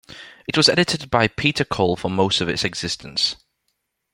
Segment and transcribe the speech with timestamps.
[0.47, 3.35] It was edited by Peter Cole for most of its existence.